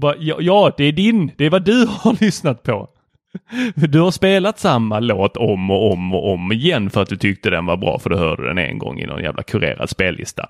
Bara, 0.00 0.14
ja, 0.18 0.36
ja, 0.40 0.72
det 0.76 0.84
är 0.84 0.92
din. 0.92 1.30
Det 1.36 1.44
är 1.46 1.50
vad 1.50 1.64
du 1.64 1.86
har 2.00 2.16
lyssnat 2.20 2.62
på. 2.62 2.88
Du 3.74 4.00
har 4.00 4.10
spelat 4.10 4.58
samma 4.58 5.00
låt 5.00 5.36
om 5.36 5.70
och 5.70 5.92
om 5.92 6.14
och 6.14 6.32
om 6.32 6.52
igen 6.52 6.90
för 6.90 7.02
att 7.02 7.08
du 7.08 7.16
tyckte 7.16 7.50
den 7.50 7.66
var 7.66 7.76
bra 7.76 7.98
för 7.98 8.10
du 8.10 8.16
hörde 8.16 8.48
den 8.48 8.58
en 8.58 8.78
gång 8.78 8.98
i 8.98 9.06
någon 9.06 9.22
jävla 9.22 9.42
kurerad 9.42 9.90
spellista. 9.90 10.48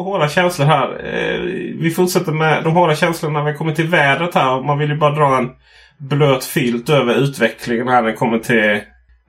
Hårda 0.00 0.28
känslor 0.28 0.66
här. 0.66 0.88
Eh, 1.04 1.40
vi 1.80 1.90
fortsätter 1.90 2.32
med 2.32 2.64
de 2.64 2.72
hårda 2.72 2.94
känslorna 2.94 3.42
när 3.42 3.52
vi 3.52 3.58
kommer 3.58 3.74
till 3.74 3.86
vädret 3.86 4.34
här. 4.34 4.62
Man 4.62 4.78
vill 4.78 4.90
ju 4.90 4.96
bara 4.96 5.14
dra 5.14 5.38
en 5.38 5.50
blöt 5.98 6.44
filt 6.44 6.88
över 6.88 7.14
utvecklingen 7.14 7.88
här 7.88 8.02
när 8.02 8.08
det 8.08 8.16
kommer 8.16 8.38
till 8.38 8.80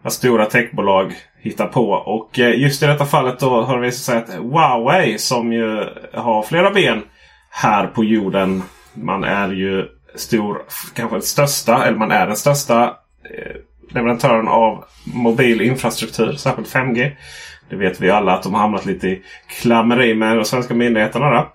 vad 0.02 0.14
stora 0.14 0.46
techbolag 0.46 1.14
hittar 1.42 1.68
på. 1.68 1.92
Och 1.92 2.40
eh, 2.40 2.60
just 2.60 2.84
i 2.84 2.86
detta 2.86 3.06
fallet 3.06 3.40
då 3.40 3.62
har 3.62 3.76
det 3.76 3.86
visat 3.86 4.04
sig 4.04 4.18
att 4.18 4.44
Huawei 4.44 5.18
som 5.18 5.54
ju 5.54 5.86
har 6.14 6.44
flera 6.44 6.72
ben 6.72 7.02
här 7.50 7.88
på 7.88 8.04
jorden. 8.04 8.64
Man 9.04 9.24
är 9.24 9.52
ju 9.52 9.88
stor, 10.16 10.62
kanske 10.94 11.16
den 11.16 11.22
största, 11.22 11.86
eller 11.86 11.98
man 11.98 12.12
är 12.12 12.28
den 12.28 12.36
största 12.36 12.84
eh, 13.24 13.56
leverantören 13.90 14.48
av 14.48 14.86
mobil 15.14 15.62
infrastruktur, 15.62 16.34
särskilt 16.34 16.74
5G. 16.74 17.12
Det 17.70 17.76
vet 17.76 18.02
vi 18.02 18.10
alla 18.10 18.34
att 18.34 18.44
de 18.44 18.54
har 18.54 18.62
hamnat 18.62 18.86
lite 18.86 19.08
i 19.08 19.22
klammeri 19.62 20.16
med 20.16 20.38
de 20.38 20.46
svenska 20.46 20.74
myndigheterna. 20.74 21.30
Där. 21.30 21.46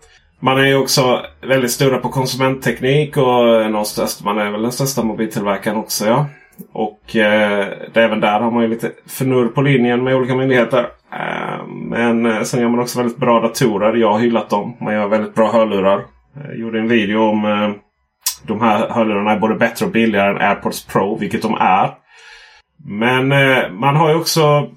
Man 0.40 0.58
är 0.58 0.66
ju 0.66 0.76
också 0.76 1.20
väldigt 1.42 1.70
stora 1.70 1.98
på 1.98 2.08
konsumentteknik 2.08 3.16
och 3.16 3.64
är 3.64 4.24
man 4.24 4.38
är 4.38 4.50
väl 4.50 4.62
den 4.62 4.72
största 4.72 5.02
mobiltillverkaren 5.02 5.76
också. 5.76 6.06
ja. 6.06 6.26
Och 6.72 7.16
eh, 7.16 7.66
det, 7.92 8.02
även 8.02 8.20
där 8.20 8.40
har 8.40 8.50
man 8.50 8.62
ju 8.62 8.68
lite 8.68 8.92
förnurr 9.06 9.48
på 9.48 9.62
linjen 9.62 10.04
med 10.04 10.16
olika 10.16 10.34
myndigheter. 10.34 10.86
Eh, 11.12 11.66
men 11.66 12.26
eh, 12.26 12.42
sen 12.42 12.60
gör 12.60 12.68
man 12.68 12.80
också 12.80 12.98
väldigt 12.98 13.18
bra 13.18 13.40
datorer. 13.40 13.94
Jag 13.94 14.12
har 14.12 14.18
hyllat 14.18 14.50
dem. 14.50 14.76
Man 14.80 14.94
gör 14.94 15.08
väldigt 15.08 15.34
bra 15.34 15.52
hörlurar. 15.52 16.04
Jag 16.34 16.58
gjorde 16.58 16.78
en 16.78 16.88
video 16.88 17.18
om 17.18 17.44
eh, 17.44 17.70
de 18.42 18.60
här 18.60 18.88
hörlurarna 18.88 19.32
är 19.32 19.38
både 19.38 19.54
bättre 19.54 19.86
och 19.86 19.92
billigare 19.92 20.30
än 20.30 20.50
AirPods 20.50 20.86
Pro, 20.86 21.16
vilket 21.16 21.42
de 21.42 21.54
är. 21.54 21.90
Men 22.84 23.32
eh, 23.32 23.70
man 23.70 23.96
har 23.96 24.08
ju 24.10 24.14
också 24.14 24.70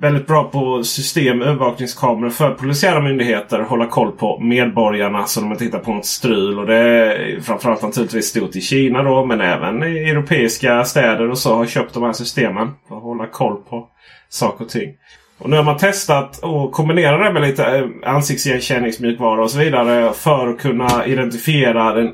väldigt 0.00 0.26
bra 0.26 0.44
på 0.44 0.84
system 0.84 1.42
övervakningskameror 1.42 2.30
för 2.30 2.50
polisiära 2.50 3.00
myndigheter. 3.00 3.60
Hålla 3.60 3.86
koll 3.86 4.12
på 4.12 4.40
medborgarna 4.40 5.26
så 5.26 5.40
de 5.40 5.52
inte 5.52 5.64
hittar 5.64 5.78
på 5.78 5.94
något 5.94 6.06
strul. 6.06 6.58
Och 6.58 6.66
det 6.66 6.76
är 6.76 7.40
framförallt 7.40 7.82
naturligtvis 7.82 8.26
stort 8.26 8.56
i 8.56 8.60
Kina 8.60 9.02
då 9.02 9.24
men 9.24 9.40
även 9.40 9.82
i 9.82 10.10
europeiska 10.10 10.84
städer 10.84 11.30
och 11.30 11.38
så 11.38 11.54
har 11.54 11.66
köpt 11.66 11.94
de 11.94 12.02
här 12.02 12.12
systemen. 12.12 12.70
För 12.88 12.96
att 12.96 13.02
hålla 13.02 13.26
koll 13.26 13.56
på 13.56 13.88
saker 14.28 14.64
och 14.64 14.70
ting. 14.70 14.90
Och 15.38 15.50
nu 15.50 15.56
har 15.56 15.64
man 15.64 15.76
testat 15.76 16.38
och 16.38 16.72
kombinera 16.72 17.24
det 17.24 17.32
med 17.32 17.42
lite 17.42 17.64
eh, 17.78 18.14
ansiktsigenkänningsmjukvara 18.14 19.42
och 19.42 19.50
så 19.50 19.58
vidare. 19.58 20.12
För 20.12 20.48
att 20.48 20.58
kunna 20.60 21.06
identifiera 21.06 21.92
den 21.92 22.12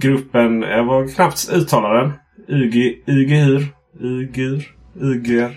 gruppen. 0.00 0.62
Jag 0.62 0.84
var 0.84 1.14
knappt 1.14 1.48
uttala 1.52 1.88
den. 1.88 2.12
Ugi, 2.48 3.02
Ugur. 3.06 3.66
Ugur. 4.00 4.64
Uger. 5.00 5.50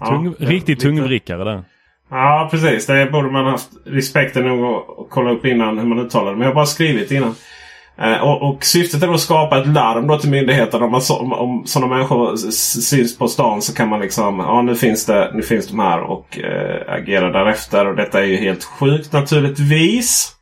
Ja, 0.00 0.06
Tung, 0.06 0.34
det- 0.38 0.44
riktigt 0.46 0.68
lite- 0.68 0.80
tungvrickare 0.82 1.44
där. 1.44 1.62
Ja 2.10 2.48
precis. 2.50 2.86
Det 2.86 3.06
borde 3.12 3.30
man 3.30 3.46
haft 3.46 3.68
respekten 3.86 4.44
nog 4.48 4.64
att 4.64 4.76
att 4.98 5.06
kolla 5.10 5.30
upp 5.30 5.44
innan 5.46 5.78
hur 5.78 5.86
man 5.86 5.98
uttalar 5.98 6.30
det. 6.30 6.36
Men 6.36 6.40
jag 6.42 6.50
har 6.50 6.54
bara 6.54 6.66
skrivit 6.66 7.10
innan. 7.10 7.34
Eh, 8.02 8.20
och, 8.20 8.42
och, 8.42 8.64
syftet 8.64 9.02
är 9.02 9.14
att 9.14 9.20
skapa 9.20 9.58
ett 9.60 9.66
larm 9.66 10.06
då 10.06 10.18
till 10.18 10.30
myndigheterna. 10.30 10.84
Om, 10.84 10.92
man, 10.92 11.00
om, 11.10 11.32
om 11.32 11.62
sådana 11.66 11.94
människor 11.94 12.36
syns 12.80 13.18
på 13.18 13.28
stan 13.28 13.62
så 13.62 13.74
kan 13.74 13.88
man 13.88 14.00
liksom, 14.00 14.38
ja 14.38 14.62
nu 14.62 14.74
finns 14.74 15.06
det, 15.06 15.30
nu 15.34 15.42
finns 15.42 15.68
de 15.68 15.78
här 15.78 16.00
och 16.00 16.38
eh, 16.38 16.94
agera 16.94 17.32
därefter. 17.32 17.86
Och 17.86 17.96
detta 17.96 18.20
är 18.20 18.24
ju 18.24 18.36
helt 18.36 18.64
sjukt 18.64 19.12
naturligtvis. 19.12 20.32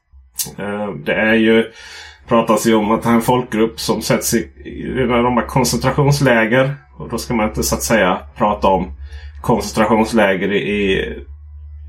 Eh, 0.59 0.89
det 1.05 1.15
är 1.15 1.35
ju, 1.35 1.65
pratas 2.29 2.67
ju 2.67 2.75
om 2.75 2.91
att 2.91 3.03
det 3.03 3.09
är 3.09 3.13
en 3.13 3.23
folkgrupp 3.23 3.81
som 3.81 4.03
sätts 4.03 4.35
i, 4.35 4.39
i 4.65 5.07
de 5.07 5.37
här 5.37 5.47
koncentrationsläger. 5.47 6.75
Och 6.99 7.09
då 7.09 7.19
ska 7.19 7.35
man 7.35 7.49
inte 7.49 7.63
så 7.63 7.75
att 7.75 7.83
säga 7.83 8.19
prata 8.37 8.69
om 8.69 8.93
koncentrationsläger 9.43 10.53
i, 10.53 10.59
i 10.59 11.15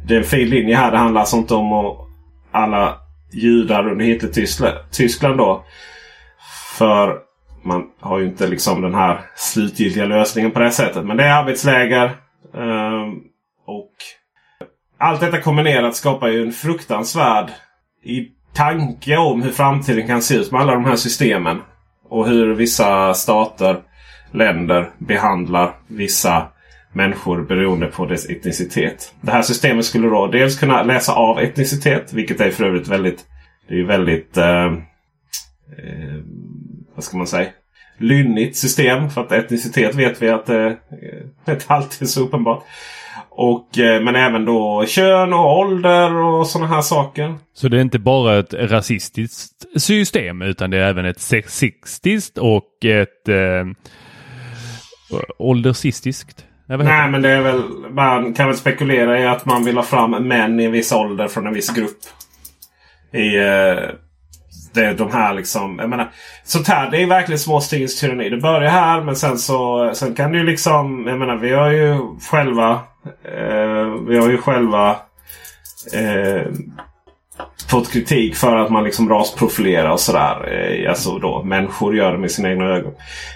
det 0.07 0.13
är 0.13 0.17
en 0.17 0.23
fin 0.23 0.49
linje 0.49 0.75
här. 0.75 0.91
Det 0.91 0.97
handlar 0.97 1.21
alltså 1.21 1.37
inte 1.37 1.55
om 1.55 1.73
att 1.73 1.97
alla 2.51 2.97
judar 3.31 3.91
under 3.91 4.05
Hitler-Tyskland 4.05 5.37
då. 5.37 5.65
För 6.77 7.17
man 7.63 7.83
har 7.99 8.19
ju 8.19 8.25
inte 8.25 8.47
liksom 8.47 8.81
den 8.81 8.93
här 8.93 9.21
slutgiltiga 9.35 10.05
lösningen 10.05 10.51
på 10.51 10.59
det 10.59 10.71
sättet. 10.71 11.05
Men 11.05 11.17
det 11.17 11.23
är 11.23 11.33
arbetsläger. 11.33 12.05
Ehm, 12.55 13.13
och 13.65 13.91
allt 14.97 15.21
detta 15.21 15.41
kombinerat 15.41 15.95
skapar 15.95 16.27
ju 16.27 16.41
en 16.41 16.51
fruktansvärd 16.51 17.49
i 18.03 18.27
tanke 18.53 19.17
om 19.17 19.41
hur 19.41 19.51
framtiden 19.51 20.07
kan 20.07 20.21
se 20.21 20.35
ut 20.35 20.51
med 20.51 20.61
alla 20.61 20.73
de 20.73 20.85
här 20.85 20.95
systemen. 20.95 21.61
Och 22.09 22.27
hur 22.27 22.55
vissa 22.55 23.13
stater, 23.13 23.81
länder 24.31 24.89
behandlar 24.97 25.75
vissa 25.87 26.47
människor 26.93 27.41
beroende 27.41 27.87
på 27.87 28.05
dess 28.05 28.29
etnicitet. 28.29 29.13
Det 29.21 29.31
här 29.31 29.41
systemet 29.41 29.85
skulle 29.85 30.07
då 30.07 30.27
dels 30.27 30.59
kunna 30.59 30.83
läsa 30.83 31.13
av 31.13 31.39
etnicitet, 31.39 32.13
vilket 32.13 32.41
är 32.41 32.51
för 32.51 32.63
övrigt 32.63 32.87
väldigt... 32.87 33.25
Det 33.67 33.79
är 33.79 33.83
väldigt... 33.83 34.37
Eh, 34.37 34.65
eh, 34.65 36.19
vad 36.95 37.03
ska 37.03 37.17
man 37.17 37.27
säga? 37.27 37.49
Lynnigt 37.97 38.57
system. 38.57 39.09
För 39.09 39.21
att 39.21 39.31
etnicitet 39.31 39.95
vet 39.95 40.21
vi 40.21 40.29
att 40.29 40.49
eh, 40.49 40.55
det 40.55 41.51
eh, 41.51 41.53
inte 41.53 41.65
alltid 41.67 42.01
är 42.01 42.05
så 42.05 42.23
uppenbart. 42.23 42.63
Och, 43.29 43.79
eh, 43.79 44.01
men 44.01 44.15
även 44.15 44.45
då 44.45 44.85
kön 44.87 45.33
och 45.33 45.57
ålder 45.59 46.15
och 46.15 46.47
sådana 46.47 46.75
här 46.75 46.81
saker. 46.81 47.35
Så 47.53 47.67
det 47.67 47.77
är 47.77 47.81
inte 47.81 47.99
bara 47.99 48.39
ett 48.39 48.53
rasistiskt 48.53 49.81
system 49.81 50.41
utan 50.41 50.69
det 50.69 50.77
är 50.77 50.89
även 50.89 51.05
ett 51.05 51.19
sexistiskt 51.19 52.37
och 52.37 52.85
ett 52.85 53.27
eh, 53.27 53.65
åldersistiskt? 55.37 56.45
Nej 56.77 57.09
men 57.09 57.21
det 57.21 57.29
är 57.29 57.41
väl, 57.41 57.63
man 57.91 58.33
kan 58.33 58.47
väl 58.47 58.57
spekulera 58.57 59.19
i 59.19 59.27
att 59.27 59.45
man 59.45 59.63
vill 59.63 59.77
ha 59.77 59.83
fram 59.83 60.11
män 60.11 60.59
i 60.59 60.65
en 60.65 60.71
viss 60.71 60.91
ålder 60.91 61.27
från 61.27 61.47
en 61.47 61.53
viss 61.53 61.75
grupp. 61.75 61.99
I 63.13 63.37
eh, 63.37 63.89
det 64.73 64.93
de 64.93 65.11
här 65.11 65.33
liksom. 65.33 65.79
Jag 65.79 65.89
menar, 65.89 66.11
sånt 66.43 66.67
här 66.67 66.91
det 66.91 67.03
är 67.03 67.07
verkligen 67.07 67.39
småstingens 67.39 67.99
tyranni. 67.99 68.29
Det 68.29 68.37
börjar 68.37 68.69
här 68.69 69.01
men 69.01 69.15
sen 69.15 69.37
så 69.37 69.91
sen 69.93 70.15
kan 70.15 70.31
det 70.31 70.37
ju 70.37 70.43
liksom. 70.43 71.07
Jag 71.07 71.19
menar 71.19 71.35
vi 71.35 71.53
har 71.53 71.69
ju 71.69 71.97
själva. 72.31 72.71
Eh, 73.23 73.85
vi 74.07 74.17
har 74.17 74.29
ju 74.29 74.37
själva. 74.37 74.89
Eh, 75.93 76.41
fått 77.69 77.91
kritik 77.91 78.35
för 78.35 78.55
att 78.55 78.71
man 78.71 78.83
liksom 78.83 79.09
rasprofilerar 79.09 79.89
och 79.89 79.99
sådär. 79.99 80.53
Eh, 80.53 80.89
alltså 80.89 81.19
då 81.19 81.43
människor 81.43 81.95
gör 81.95 82.11
det 82.11 82.17
med 82.17 82.31
sina 82.31 82.49
egna 82.49 82.65
ögon. 82.65 82.93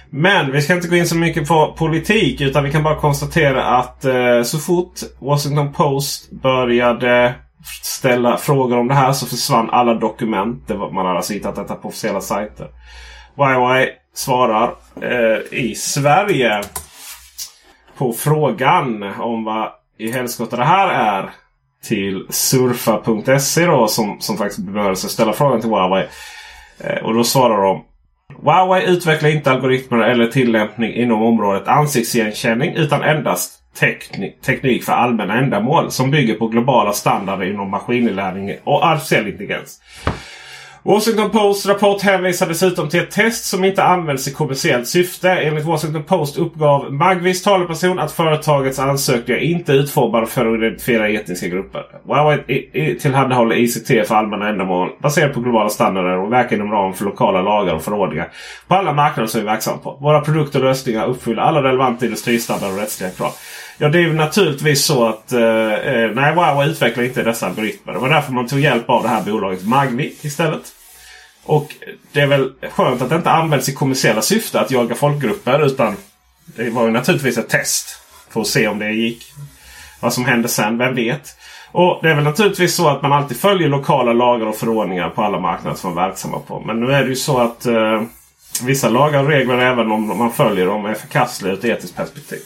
Men 0.09 0.51
vi 0.51 0.61
ska 0.61 0.73
inte 0.73 0.87
gå 0.87 0.95
in 0.95 1.07
så 1.07 1.15
mycket 1.15 1.47
på 1.47 1.73
politik 1.77 2.41
utan 2.41 2.63
vi 2.63 2.71
kan 2.71 2.83
bara 2.83 2.95
konstatera 2.95 3.65
att 3.65 4.05
eh, 4.05 4.43
så 4.43 4.59
fort 4.59 4.93
Washington 5.19 5.73
Post 5.73 6.31
började 6.31 7.33
ställa 7.81 8.37
frågor 8.37 8.77
om 8.77 8.87
det 8.87 8.93
här 8.93 9.13
så 9.13 9.25
försvann 9.25 9.69
alla 9.69 9.93
dokument. 9.93 10.63
Det 10.67 10.73
var, 10.73 10.91
man 10.91 11.05
hade 11.05 11.17
alltså 11.17 11.33
hittat 11.33 11.55
detta 11.55 11.75
på 11.75 11.87
officiella 11.87 12.21
sajter. 12.21 12.67
YY 13.39 13.89
svarar 14.15 14.73
eh, 15.01 15.59
i 15.59 15.75
Sverige 15.75 16.61
på 17.97 18.13
frågan 18.13 19.03
om 19.03 19.43
vad 19.43 19.69
i 19.97 20.11
helskotta 20.11 20.57
det 20.57 20.65
här 20.65 20.87
är 20.87 21.29
till 21.83 22.25
surfa.se 22.29 23.65
då 23.65 23.87
som, 23.87 24.17
som 24.19 24.37
faktiskt 24.37 24.59
började 24.59 24.95
ställa 24.95 25.33
frågan 25.33 25.61
till 25.61 25.69
Huawei. 25.69 26.05
Eh, 26.79 27.03
och 27.03 27.13
då 27.13 27.23
svarar 27.23 27.63
de 27.63 27.83
Huawei 28.43 28.85
utvecklar 28.85 29.29
inte 29.29 29.51
algoritmer 29.51 29.97
eller 29.97 30.27
tillämpning 30.27 30.93
inom 30.93 31.21
området 31.21 31.67
ansiktsigenkänning 31.67 32.73
utan 32.75 33.03
endast 33.03 33.59
teknik, 33.79 34.41
teknik 34.41 34.83
för 34.83 34.93
allmänna 34.93 35.37
ändamål 35.37 35.91
som 35.91 36.11
bygger 36.11 36.33
på 36.33 36.47
globala 36.47 36.93
standarder 36.93 37.45
inom 37.45 37.69
maskininlärning 37.69 38.55
och 38.63 38.83
artificiell 38.83 39.27
intelligens. 39.27 39.79
Washington 40.85 41.29
Posts 41.29 41.65
rapport 41.65 42.01
hänvisar 42.01 42.47
dessutom 42.47 42.89
till 42.89 42.99
ett 42.99 43.11
test 43.11 43.45
som 43.45 43.63
inte 43.63 43.83
används 43.83 44.27
i 44.27 44.31
kommersiellt 44.31 44.87
syfte. 44.87 45.29
Enligt 45.29 45.65
Washington 45.65 46.03
Post 46.03 46.37
uppgav 46.37 46.93
Magvis 46.93 47.43
taleperson 47.43 47.99
att 47.99 48.11
företagets 48.11 48.79
ansökningar 48.79 49.39
inte 49.41 49.73
är 49.73 49.75
utformade 49.75 50.25
för 50.25 50.45
att 50.45 50.57
identifiera 50.57 51.09
etniska 51.09 51.47
grupper. 51.47 51.83
Huawei 52.07 52.97
tillhandahåller 52.99 53.55
ICT 53.55 54.07
för 54.07 54.15
allmänna 54.15 54.49
ändamål 54.49 54.89
baserat 55.01 55.33
på 55.33 55.39
globala 55.39 55.69
standarder 55.69 56.17
och 56.17 56.31
verkar 56.33 56.55
inom 56.55 56.71
ramen 56.71 56.93
för 56.93 57.05
lokala 57.05 57.41
lagar 57.41 57.73
och 57.73 57.83
förordningar 57.83 58.31
på 58.67 58.75
alla 58.75 58.93
marknader 58.93 59.27
som 59.27 59.41
vi 59.41 59.47
är 59.47 59.51
verksamma 59.51 59.77
på. 59.77 59.97
Våra 60.01 60.21
produkter 60.21 60.59
och 60.59 60.65
lösningar 60.65 61.05
uppfyller 61.05 61.41
alla 61.41 61.63
relevanta 61.63 62.05
industristandarder 62.05 62.73
och 62.75 62.81
rättsliga 62.81 63.09
krav. 63.09 63.31
Ja, 63.77 63.89
det 63.89 63.97
är 63.97 64.01
ju 64.01 64.13
naturligtvis 64.13 64.85
så 64.85 65.07
att 65.07 65.31
eh, 65.31 65.73
eh 65.73 66.11
nej, 66.11 66.33
Huawei 66.33 66.69
utvecklar 66.69 67.03
inte 67.03 67.23
dessa 67.23 67.47
algoritmer. 67.47 67.93
Det 67.93 67.99
var 67.99 68.09
därför 68.09 68.33
man 68.33 68.47
tog 68.47 68.59
hjälp 68.59 68.89
av 68.89 69.03
det 69.03 69.09
här 69.09 69.21
bolaget 69.21 69.65
Magni 69.65 70.13
istället. 70.21 70.73
Och 71.43 71.75
det 72.11 72.21
är 72.21 72.27
väl 72.27 72.51
skönt 72.71 73.01
att 73.01 73.09
det 73.09 73.15
inte 73.15 73.31
används 73.31 73.69
i 73.69 73.73
kommersiella 73.73 74.21
syfte 74.21 74.59
att 74.59 74.71
jaga 74.71 74.95
folkgrupper. 74.95 75.65
Utan 75.65 75.95
det 76.45 76.69
var 76.69 76.85
ju 76.85 76.91
naturligtvis 76.91 77.37
ett 77.37 77.49
test. 77.49 77.99
För 78.29 78.41
att 78.41 78.47
se 78.47 78.67
om 78.67 78.79
det 78.79 78.91
gick. 78.91 79.23
Vad 79.99 80.13
som 80.13 80.25
hände 80.25 80.47
sen, 80.47 80.77
vem 80.77 80.95
vet? 80.95 81.37
Och 81.71 81.99
det 82.01 82.09
är 82.09 82.15
väl 82.15 82.23
naturligtvis 82.23 82.75
så 82.75 82.89
att 82.89 83.01
man 83.01 83.13
alltid 83.13 83.37
följer 83.37 83.69
lokala 83.69 84.13
lagar 84.13 84.45
och 84.45 84.55
förordningar 84.55 85.09
på 85.09 85.23
alla 85.23 85.39
marknader 85.39 85.77
som 85.77 85.95
man 85.95 86.03
är 86.03 86.07
verksamma 86.07 86.39
på. 86.39 86.59
Men 86.59 86.79
nu 86.79 86.93
är 86.93 87.03
det 87.03 87.09
ju 87.09 87.15
så 87.15 87.39
att 87.39 87.65
eh, 87.65 88.03
vissa 88.63 88.89
lagar 88.89 89.23
och 89.23 89.29
regler, 89.29 89.57
även 89.57 89.91
om 89.91 90.17
man 90.17 90.31
följer 90.31 90.65
dem, 90.65 90.85
är 90.85 90.93
förkastliga 90.93 91.53
ur 91.53 91.59
ett 91.59 91.65
etiskt 91.65 91.95
perspektiv. 91.95 92.39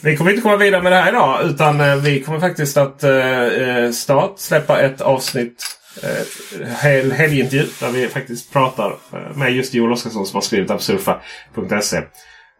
Vi 0.00 0.16
kommer 0.16 0.30
inte 0.30 0.42
komma 0.42 0.56
vidare 0.56 0.82
med 0.82 0.92
det 0.92 0.96
här 0.96 1.08
idag 1.08 1.44
utan 1.44 1.80
eh, 1.80 1.96
vi 1.96 2.22
kommer 2.22 2.40
faktiskt 2.40 2.76
att 2.76 3.02
eh, 3.02 3.12
eh 3.12 3.90
start 3.90 4.32
släppa 4.36 4.80
ett 4.80 5.00
avsnitt 5.00 5.64
eh, 6.02 6.74
hel, 6.82 7.12
helgintervju 7.12 7.66
där 7.80 7.90
vi 7.90 8.08
faktiskt 8.08 8.52
pratar 8.52 8.90
eh, 9.12 9.36
med 9.36 9.52
just 9.52 9.74
Joel 9.74 9.92
Oskarsson 9.92 10.26
som 10.26 10.36
har 10.36 10.42
skrivit 10.42 10.70
Absurfa.se 10.70 12.02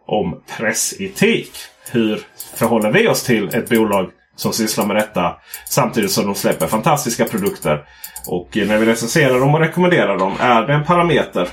om 0.07 0.43
pressetik. 0.57 1.51
Hur 1.91 2.23
förhåller 2.55 2.93
vi 2.93 3.09
oss 3.09 3.23
till 3.23 3.55
ett 3.55 3.69
bolag 3.69 4.11
som 4.37 4.53
sysslar 4.53 4.87
med 4.87 4.97
detta 4.97 5.37
samtidigt 5.69 6.11
som 6.11 6.27
de 6.27 6.35
släpper 6.35 6.67
fantastiska 6.67 7.25
produkter. 7.25 7.85
Och 8.27 8.49
när 8.57 8.79
vi 8.79 8.87
recenserar 8.87 9.41
dem 9.41 9.55
och 9.55 9.61
rekommenderar 9.61 10.19
dem 10.19 10.35
är 10.41 10.67
det 10.67 10.75
en 10.75 10.85
parameter 10.85 11.49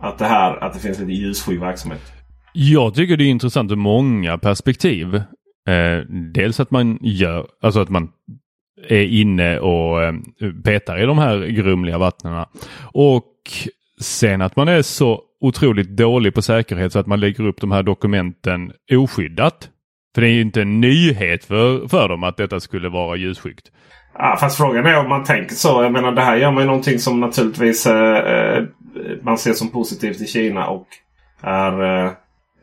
att 0.00 0.18
det 0.18 0.26
här 0.26 0.64
att 0.64 0.74
det 0.74 0.80
finns 0.80 0.98
lite 0.98 1.12
ljusskygg 1.12 1.60
verksamhet. 1.60 2.23
Jag 2.56 2.94
tycker 2.94 3.16
det 3.16 3.24
är 3.24 3.28
intressant 3.28 3.72
ur 3.72 3.76
många 3.76 4.38
perspektiv. 4.38 5.14
Eh, 5.68 5.98
dels 6.34 6.60
att 6.60 6.70
man 6.70 6.98
gör, 7.02 7.46
alltså 7.62 7.80
att 7.80 7.88
man 7.88 8.08
är 8.88 9.02
inne 9.02 9.58
och 9.58 10.02
eh, 10.02 10.14
petar 10.64 11.02
i 11.02 11.06
de 11.06 11.18
här 11.18 11.46
grumliga 11.46 11.98
vattnena. 11.98 12.48
Och 12.92 13.32
sen 14.00 14.42
att 14.42 14.56
man 14.56 14.68
är 14.68 14.82
så 14.82 15.22
otroligt 15.40 15.96
dålig 15.96 16.34
på 16.34 16.42
säkerhet 16.42 16.92
så 16.92 16.98
att 16.98 17.06
man 17.06 17.20
lägger 17.20 17.46
upp 17.46 17.60
de 17.60 17.72
här 17.72 17.82
dokumenten 17.82 18.72
oskyddat. 18.92 19.68
För 20.14 20.22
det 20.22 20.28
är 20.28 20.32
ju 20.32 20.40
inte 20.40 20.62
en 20.62 20.80
nyhet 20.80 21.44
för, 21.44 21.88
för 21.88 22.08
dem 22.08 22.24
att 22.24 22.36
detta 22.36 22.60
skulle 22.60 22.88
vara 22.88 23.16
ljusskyggt. 23.16 23.70
Ja, 24.18 24.36
fast 24.40 24.56
frågan 24.56 24.86
är 24.86 24.98
om 24.98 25.08
man 25.08 25.24
tänker 25.24 25.54
så. 25.54 25.82
Jag 25.82 25.92
menar 25.92 26.12
det 26.12 26.22
här 26.22 26.36
gör 26.36 26.50
man 26.50 26.62
ju 26.62 26.66
någonting 26.66 26.98
som 26.98 27.20
naturligtvis 27.20 27.86
eh, 27.86 28.16
eh 28.16 28.64
man 29.22 29.38
ser 29.38 29.52
som 29.52 29.70
positivt 29.70 30.20
i 30.20 30.26
Kina 30.26 30.66
och 30.66 30.86
är 31.42 32.04
eh, 32.04 32.12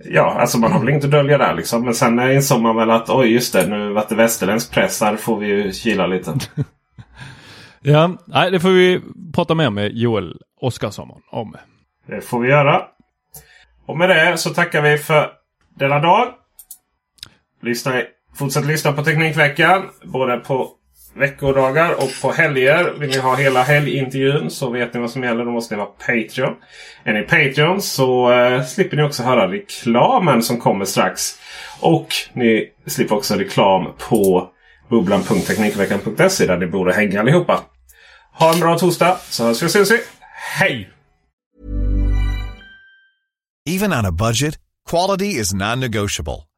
Ja, 0.06 0.36
alltså 0.40 0.58
man 0.58 0.72
har 0.72 0.80
väl 0.80 0.90
inget 0.90 1.04
att 1.04 1.12
dölja 1.12 1.38
där 1.38 1.54
liksom. 1.54 1.86
Men 1.86 1.94
sen 1.94 2.32
insåg 2.32 2.62
man 2.62 2.76
väl 2.76 2.92
att 2.92 3.10
oj 3.10 3.34
just 3.34 3.54
det, 3.54 3.68
nu 3.68 3.94
vart 3.94 4.10
det 4.10 4.16
västerländsk 4.16 4.74
press. 4.74 5.00
Där 5.00 5.16
får 5.16 5.40
vi 5.40 5.48
ju 5.48 5.72
kila 5.72 6.08
lite. 6.08 6.34
ja, 7.82 8.12
nej, 8.26 8.52
det 8.52 8.60
får 8.60 8.70
vi 8.70 9.02
prata 9.34 9.56
mer 9.56 9.70
med 9.70 9.92
Joel 9.98 10.38
Oskarsson 10.62 11.10
om. 11.32 11.56
Det 12.08 12.22
får 12.22 12.40
vi 12.40 12.50
göra. 12.50 12.82
Och 13.86 13.98
med 13.98 14.10
det 14.10 14.38
så 14.38 14.50
tackar 14.50 14.82
vi 14.82 14.98
för 14.98 15.30
denna 15.76 16.00
dag. 16.00 16.28
Lyssna, 17.62 18.02
fortsätt 18.36 18.66
lyssna 18.66 18.94
på 18.94 19.04
Teknikveckan. 19.04 19.90
Både 20.04 20.38
på 20.38 20.70
veckodagar 21.13 21.93
och 21.93 22.12
på 22.21 22.32
helger. 22.32 22.93
Vill 23.00 23.10
ni 23.10 23.17
ha 23.17 23.36
hela 23.36 23.63
helgintervjun 23.63 24.52
så 24.52 24.69
vet 24.69 24.93
ni 24.93 25.00
vad 25.00 25.12
som 25.12 25.24
gäller. 25.24 25.45
Då 25.45 25.52
måste 25.52 25.76
ni 25.76 25.80
vara 25.80 25.89
Patreon. 25.89 26.56
Är 27.04 27.13
ni 27.13 27.21
Patreon 27.21 27.82
så 27.82 28.32
eh, 28.32 28.63
slipper 28.63 28.97
ni 28.97 29.04
också 29.04 29.24
höra 29.24 29.52
reklamen 29.52 30.43
som 30.43 30.58
kommer 30.58 30.86
strax. 30.86 31.39
Och 31.80 32.08
ni 32.34 32.69
slipper 32.86 33.15
också 33.15 33.36
reklam 33.36 33.88
på 34.10 34.50
bubblan.teknikveckan.se 34.89 36.45
där 36.45 36.58
ni 36.58 36.67
borde 36.67 36.93
hänga 36.93 37.19
allihopa. 37.19 37.63
Ha 38.39 38.54
en 38.54 38.60
bra 38.60 38.78
torsdag 38.78 39.17
så 39.30 39.43
hörs 39.43 39.62
vi 39.62 39.67
och 39.67 39.71
syns 39.71 39.91
vi. 39.91 40.00
Hej! 40.60 40.89
Even 43.69 43.93
on 43.93 44.06
a 44.06 44.12
budget, 44.12 44.58
quality 44.89 45.26
is 45.26 45.54
non-negotiable. 45.54 46.51